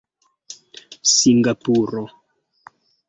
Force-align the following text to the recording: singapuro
singapuro 1.13 2.03